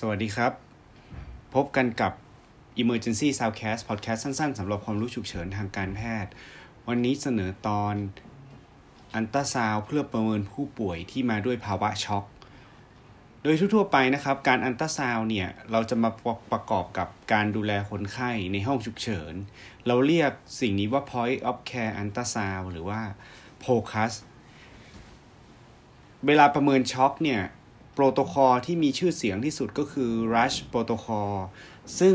[0.00, 0.52] สวัสดีครับ
[1.54, 2.12] พบกันกับ
[2.82, 6.30] Emergency Soundcast Podcast สั้นๆสำหรับความรู้ฉุกเฉินทางการแพทย์
[6.88, 7.94] วันนี้เสนอตอน
[9.14, 12.24] อันตราซาวเพื่อประเมินผู้ป่วยที่มาด้วยภาวะช็อก
[13.42, 16.10] โดยทั่วๆไปนะครับ การอันตราซาวเนี่ย เราจะมา
[16.52, 19.34] ประกอบกับการดูแลคนไข้ในห้องฉุกเฉิน
[19.86, 23.00] เราเรียกสิ่งนี้ว่า point of care ultrasound หรือว่า
[23.62, 24.12] POCUS
[26.26, 27.42] เวลาประเมินช็อกเนี่ย
[27.98, 31.32] โปรโตคอลที่มีชื่อเสียงที่สุดก็คือ Rush Protocol
[31.98, 32.14] ซึ่ง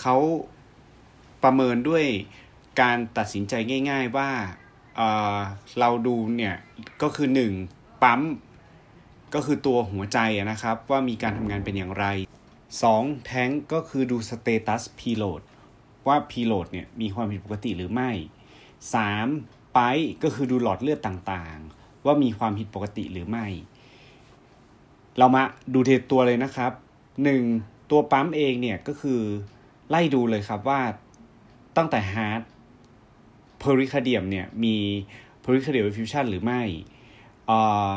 [0.00, 0.16] เขา
[1.42, 2.04] ประเมินด้วย
[2.80, 3.54] การตัดสินใจ
[3.90, 4.30] ง่าย ๆว่า
[4.96, 6.56] เราดูเนี่ย
[7.02, 7.28] ก็คือ
[7.64, 8.02] 1.
[8.02, 8.22] ปั๊ม
[9.34, 10.18] ก็คือตัวหัวใจ
[10.50, 12.04] นะครับ ว่ามีการทำงานเป็นอย่างไร
[12.66, 13.26] 2.
[13.26, 15.42] แท้งก็คือดู status preload
[16.06, 18.10] ว่า preload เนี่ยมีความผิดปกติหรือไม่
[19.12, 19.74] 3.
[19.74, 19.80] pipe
[20.22, 23.46] ก็คือดูหลอดเลือดต่างๆ ว่ามีความผิดปกติหรือไม่
[25.18, 25.42] เรามา
[25.74, 26.72] ดูทีละตัวเลยนะครับ
[27.24, 27.42] หนึ่ง
[27.90, 29.20] ตัวปั๊มเองเนี่ยก็คือ
[29.90, 30.80] ไล่ดูเลยครับว่า
[31.76, 32.42] ตั้งแต่ heart
[33.58, 34.76] pericardium เนี่ยมี
[35.40, 36.62] pericardial effusion หรือไม่
[37.50, 37.90] อ่า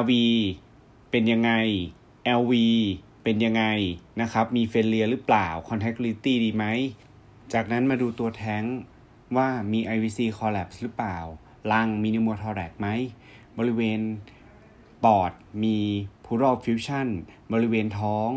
[0.00, 0.12] RV
[1.10, 1.52] เป็นยังไง
[2.40, 2.52] LV
[3.24, 3.64] เป็นยังไง
[4.20, 6.64] นะครับ มี failure หรือเปล่า contractility ดีไหม
[7.52, 8.62] จากนั้นมาดูตัวแท้ง
[9.36, 11.18] ว่ามี IVC collapse หรือเปล่า
[11.72, 12.88] ลังมีนิโมทอแรกไหม
[13.58, 14.00] บริเวณ
[15.04, 15.32] ปอด
[15.64, 15.78] มี
[16.24, 17.08] pleural fusion
[17.52, 18.30] บริเวณท้อง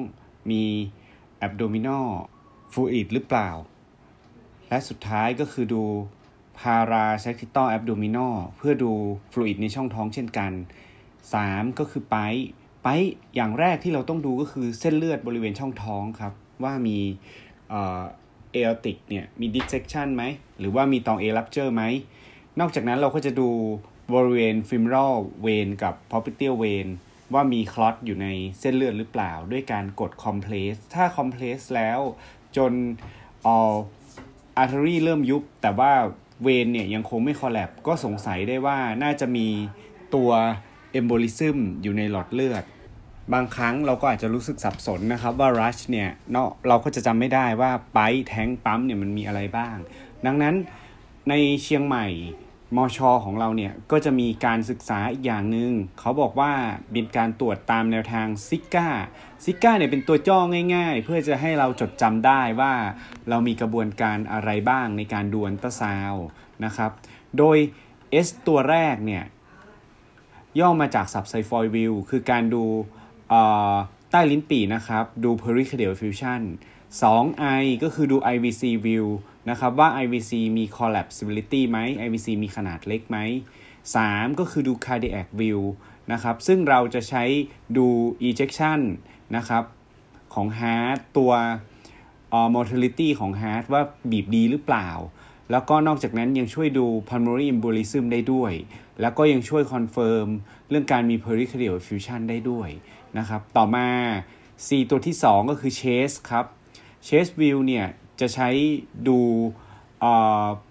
[0.52, 0.64] มี
[1.45, 2.08] abdominal
[2.72, 3.50] fluid หรือเปล่า
[4.70, 5.83] และสุดท้ายก็คือดู
[6.59, 8.92] parasactital abdominal เพื่อดู
[9.31, 10.52] fluid ในช่องท้องเช่นกัน
[11.16, 11.80] 3.
[11.80, 12.17] ก็คือไป
[12.83, 12.88] ไป
[13.36, 16.33] อย่างแรกที่เราต้องดูก็คือเส้นเลือดบริเวณช่องท้องครับ
[16.64, 16.98] ว่ามี
[17.69, 20.23] aortic เนี่ยมี dissection ไหม
[20.59, 21.83] หรือว่ามีตอง A rupture ไหม
[22.59, 23.50] นอกจากนั้นเราก็จะดู
[24.11, 26.87] บริเวณ femoral vein กับ p o p เ t i a l เวน
[27.33, 28.27] ว่ามี clot อยู่ใน
[28.59, 31.99] เส้นเลือดหรือเปล่า ด้วยการกด compress ถ้า compress แล้ว
[32.57, 32.73] จน
[33.45, 33.47] อ
[34.58, 35.91] artery เริ่มยุบ แต่ว่า
[36.44, 39.47] vein เนี่ยยังคงไม่ collapse ก็สงสัยได้ว่าน่าจะมี
[40.15, 40.31] ตัว
[40.92, 42.63] embolism อยู่ในหลอดเลือด
[43.33, 49.77] บางครั้งเราก็อาจจะรู้สึกสับสนนะครับว่า RUSH เนี่ยเนาะเราก็จะจำไม่ได้ว่า pipe tank pump เนี่ยมันมีอะไรบ้าง
[50.25, 50.55] ดังนั้น
[51.30, 52.08] ในเชียงใหม่
[52.76, 56.52] มอชอของเราเนี่ยก็จะมีการศึกษาอีกอย่างหนึ่งเขาบอกว่า
[56.92, 62.73] เป็นการตรวจตามแนวทาง SICA SICA เนี่ยเป็นตัวย่อง่ายๆ เพื่อจะให้เราจดจำได้ว่า
[63.30, 66.14] เรามีกระบวนการอะไรบ้างในการดูอัลตราซาวด์
[66.66, 66.92] นะครับ
[67.38, 67.58] โดย
[68.26, 69.23] S ตัวแรกเนี่ย
[70.60, 72.64] ย่อมาจาก subxiphoid view คือการดู
[74.11, 76.42] ใต้ลิ้นปี่นะครับ ดู pericardial fusion
[77.02, 79.05] 2i ก็คือดู IVC view
[79.49, 83.17] นะครับว่า IVC มี collapsibility ไหม IVC มีขนาดเล็กไหม
[83.77, 85.61] 3 ก็คือดู cardiac view
[86.11, 87.23] นะครับซึ่งเราจะใช้
[87.77, 87.87] ดู
[88.27, 88.80] ejection
[89.36, 89.64] นะครับ
[90.33, 91.31] ของ heart ตัว
[92.55, 93.81] mortality ของ heart ว่า
[94.11, 94.89] บีบดีหรือเปล่า
[95.52, 98.54] แล้วก็นอกจากนั้นยังช่วยดู pulmonary embolism ได้ด้วย
[99.02, 100.27] แล้วก็ยังช่วย confirm
[100.70, 102.70] เรื่องการมี pericardial effusion ได้ด้วย
[103.17, 103.87] นะครับต่อมา
[104.65, 106.45] C ตัวที่ 2 ก็คือ chest ครับ
[107.08, 107.86] chest view เนี่ย
[108.23, 108.50] จะใช้
[109.08, 109.20] ดู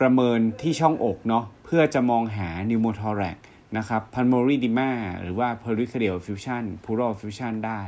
[0.00, 3.36] ประเมินที่ช่องอกเนาะเพื่อจะมองหา pneumothorax
[3.78, 4.90] นะครับ pulmonary edema
[5.22, 7.82] หรือว่า pericardial effusion pleural effusion ได้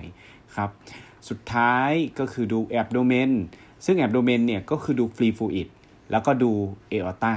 [0.57, 0.71] ครับ
[1.29, 3.31] สุดท้ายก็คือดู abdomen
[3.85, 5.69] ซึ่ง abdomen เนี่ยก็คือดู free fluid
[6.11, 6.53] แล้วก็ดู
[6.93, 7.35] aorta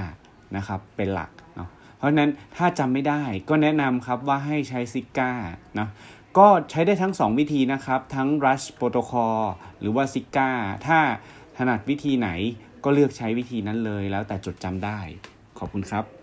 [0.55, 5.31] นะครับเป็นหลักเนาะเพราะฉะนั้นถ้าจำไม่ได้ก็แนะนำครับว่าให้ใช้ซิก้า
[5.79, 5.87] นะ
[6.37, 9.41] ก็ใช้ได้ทั้ง 2 วิธีนะครับ ทั้ง rush protocol
[9.79, 10.51] หรือว่าซิก้า
[10.87, 10.99] ถ้า
[11.57, 12.29] ถนัดวิธีไหน
[12.83, 14.99] ก็เลือกใช้วิธีนั้นเลยแล้วแต่จดจำได้
[15.59, 16.16] ขอบคุณครับ